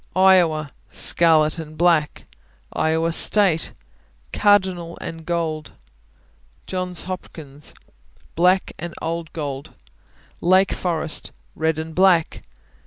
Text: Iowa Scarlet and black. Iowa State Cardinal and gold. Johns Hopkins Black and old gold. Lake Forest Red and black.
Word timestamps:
Iowa 0.15 0.71
Scarlet 0.89 1.59
and 1.59 1.77
black. 1.77 2.25
Iowa 2.73 3.11
State 3.11 3.73
Cardinal 4.33 4.97
and 4.99 5.27
gold. 5.27 5.73
Johns 6.65 7.03
Hopkins 7.03 7.75
Black 8.33 8.71
and 8.79 8.95
old 8.99 9.31
gold. 9.31 9.75
Lake 10.41 10.71
Forest 10.73 11.33
Red 11.55 11.77
and 11.77 11.93
black. 11.93 12.41